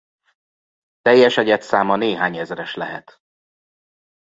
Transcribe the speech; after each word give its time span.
Teljes 1.01 1.37
egyedszáma 1.37 1.95
néhány 1.95 2.37
ezres 2.37 2.75
lehet. 2.75 3.19